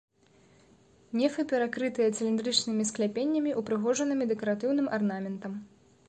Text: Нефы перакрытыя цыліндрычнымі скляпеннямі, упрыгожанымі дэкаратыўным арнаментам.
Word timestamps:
Нефы 1.19 1.41
перакрытыя 1.51 2.07
цыліндрычнымі 2.17 2.85
скляпеннямі, 2.91 3.51
упрыгожанымі 3.61 4.23
дэкаратыўным 4.31 4.87
арнаментам. 4.97 5.53